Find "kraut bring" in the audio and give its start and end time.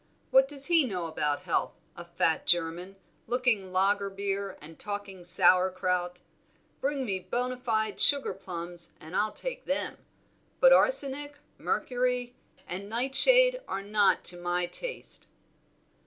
5.69-7.05